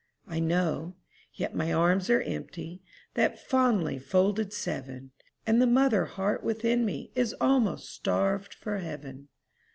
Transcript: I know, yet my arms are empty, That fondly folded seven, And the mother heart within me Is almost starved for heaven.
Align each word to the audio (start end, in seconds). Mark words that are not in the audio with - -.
I 0.25 0.39
know, 0.39 0.95
yet 1.35 1.53
my 1.53 1.71
arms 1.71 2.09
are 2.09 2.23
empty, 2.23 2.81
That 3.13 3.37
fondly 3.37 3.99
folded 3.99 4.51
seven, 4.51 5.11
And 5.45 5.61
the 5.61 5.67
mother 5.67 6.05
heart 6.05 6.43
within 6.43 6.85
me 6.85 7.11
Is 7.13 7.35
almost 7.39 7.87
starved 7.93 8.51
for 8.51 8.79
heaven. 8.79 9.27